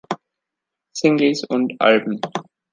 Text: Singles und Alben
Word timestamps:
Singles 0.95 1.43
und 1.43 1.75
Alben 1.79 2.21